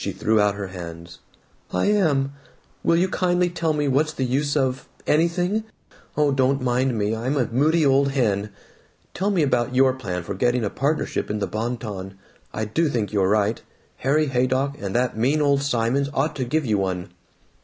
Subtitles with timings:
[0.03, 1.19] She threw out her hands.
[1.71, 2.33] "I am!
[2.83, 5.63] Will you kindly tell me what's the use of anything!
[6.17, 7.15] Oh, don't mind me.
[7.15, 8.49] I'm a moody old hen.
[9.13, 12.15] Tell me about your plan for getting a partnership in the Bon Ton.
[12.51, 13.61] I do think you're right:
[13.97, 17.09] Harry Haydock and that mean old Simons ought to give you one."